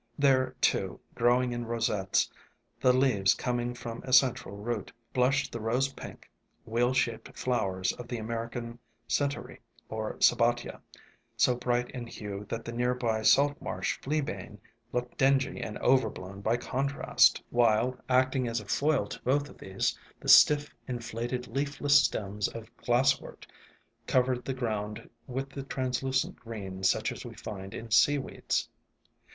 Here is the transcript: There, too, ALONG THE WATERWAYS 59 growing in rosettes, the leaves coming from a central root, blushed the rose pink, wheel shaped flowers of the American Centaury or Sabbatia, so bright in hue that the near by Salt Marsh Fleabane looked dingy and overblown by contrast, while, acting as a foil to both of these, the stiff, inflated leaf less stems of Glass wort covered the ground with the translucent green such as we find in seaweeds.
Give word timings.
There, 0.17 0.55
too, 0.61 0.79
ALONG 0.79 0.81
THE 0.81 0.87
WATERWAYS 0.87 0.99
59 1.09 1.23
growing 1.23 1.51
in 1.61 1.65
rosettes, 1.67 2.31
the 2.79 2.91
leaves 2.91 3.33
coming 3.35 3.75
from 3.75 4.01
a 4.03 4.11
central 4.11 4.57
root, 4.57 4.91
blushed 5.13 5.51
the 5.51 5.59
rose 5.59 5.89
pink, 5.93 6.27
wheel 6.65 6.91
shaped 6.91 7.37
flowers 7.37 7.91
of 7.93 8.07
the 8.07 8.17
American 8.17 8.79
Centaury 9.07 9.59
or 9.89 10.15
Sabbatia, 10.19 10.81
so 11.37 11.53
bright 11.53 11.91
in 11.91 12.07
hue 12.07 12.47
that 12.49 12.65
the 12.65 12.71
near 12.71 12.95
by 12.95 13.21
Salt 13.21 13.61
Marsh 13.61 13.99
Fleabane 14.01 14.57
looked 14.91 15.19
dingy 15.19 15.61
and 15.61 15.77
overblown 15.77 16.41
by 16.41 16.57
contrast, 16.57 17.43
while, 17.51 17.95
acting 18.09 18.47
as 18.47 18.59
a 18.59 18.65
foil 18.65 19.05
to 19.05 19.21
both 19.21 19.49
of 19.49 19.59
these, 19.59 19.95
the 20.19 20.27
stiff, 20.29 20.73
inflated 20.87 21.47
leaf 21.47 21.79
less 21.79 21.93
stems 21.93 22.47
of 22.47 22.75
Glass 22.77 23.21
wort 23.21 23.45
covered 24.07 24.45
the 24.45 24.55
ground 24.55 25.07
with 25.27 25.51
the 25.51 25.61
translucent 25.61 26.37
green 26.37 26.81
such 26.81 27.11
as 27.11 27.23
we 27.23 27.35
find 27.35 27.75
in 27.75 27.91
seaweeds. 27.91 28.67